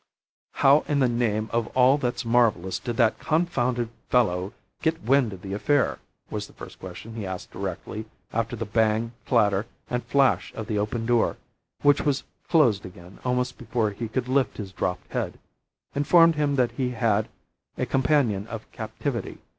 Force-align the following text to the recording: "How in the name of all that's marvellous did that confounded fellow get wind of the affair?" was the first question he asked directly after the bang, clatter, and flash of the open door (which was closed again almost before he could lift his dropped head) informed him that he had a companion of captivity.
"How 0.53 0.83
in 0.87 0.97
the 0.97 1.07
name 1.07 1.47
of 1.53 1.67
all 1.77 1.99
that's 1.99 2.25
marvellous 2.25 2.79
did 2.79 2.97
that 2.97 3.19
confounded 3.19 3.89
fellow 4.09 4.51
get 4.81 5.03
wind 5.03 5.31
of 5.31 5.43
the 5.43 5.53
affair?" 5.53 5.99
was 6.31 6.47
the 6.47 6.53
first 6.53 6.79
question 6.79 7.13
he 7.13 7.23
asked 7.23 7.51
directly 7.51 8.05
after 8.33 8.55
the 8.55 8.65
bang, 8.65 9.11
clatter, 9.27 9.67
and 9.91 10.03
flash 10.03 10.51
of 10.55 10.65
the 10.65 10.79
open 10.79 11.05
door 11.05 11.37
(which 11.83 12.01
was 12.01 12.23
closed 12.49 12.83
again 12.83 13.19
almost 13.23 13.59
before 13.59 13.91
he 13.91 14.07
could 14.07 14.27
lift 14.27 14.57
his 14.57 14.71
dropped 14.71 15.11
head) 15.13 15.37
informed 15.93 16.33
him 16.33 16.55
that 16.55 16.71
he 16.71 16.89
had 16.97 17.29
a 17.77 17.85
companion 17.85 18.47
of 18.47 18.71
captivity. 18.71 19.37